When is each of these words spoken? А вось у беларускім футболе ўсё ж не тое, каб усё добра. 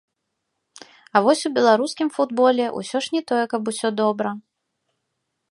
А 1.15 1.21
вось 1.27 1.43
у 1.49 1.51
беларускім 1.57 2.07
футболе 2.15 2.65
ўсё 2.79 2.97
ж 3.09 3.17
не 3.17 3.21
тое, 3.33 3.43
каб 3.53 3.61
усё 3.75 3.87
добра. 4.01 4.29